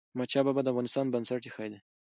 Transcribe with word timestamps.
احمد 0.11 0.29
شاه 0.33 0.43
بابا 0.45 0.61
د 0.63 0.67
افغانستان 0.71 1.05
بنسټ 1.13 1.43
ايښی 1.45 1.67
دی. 1.71 1.79